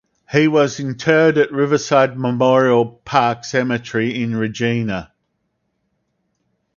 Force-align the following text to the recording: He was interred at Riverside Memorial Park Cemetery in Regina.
He 0.31 0.47
was 0.47 0.79
interred 0.79 1.37
at 1.37 1.51
Riverside 1.51 2.17
Memorial 2.17 2.83
Park 2.87 3.43
Cemetery 3.45 4.19
in 4.19 4.35
Regina. 4.35 5.11